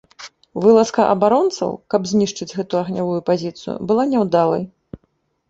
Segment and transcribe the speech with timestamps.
[0.61, 4.63] Вылазка абаронцаў, каб знішчыць гэту агнявую пазіцыю, была няўдалай.